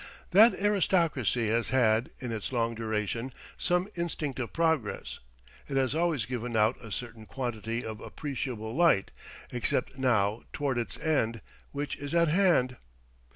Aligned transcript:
That 0.31 0.55
aristocracy 0.55 1.49
has 1.49 1.69
had, 1.69 2.09
in 2.17 2.31
its 2.31 2.51
long 2.51 2.73
duration, 2.73 3.31
some 3.55 3.87
instinct 3.95 4.39
of 4.39 4.51
progress. 4.51 5.19
It 5.67 5.77
has 5.77 5.93
always 5.93 6.25
given 6.25 6.55
out 6.55 6.75
a 6.83 6.91
certain 6.91 7.27
quantity 7.27 7.85
of 7.85 8.01
appreciable 8.01 8.75
light, 8.75 9.11
except 9.51 9.99
now 9.99 10.41
towards 10.53 10.81
its 10.81 10.99
end, 10.99 11.39
which 11.71 11.97
is 11.97 12.15
at 12.15 12.29
hand. 12.29 12.77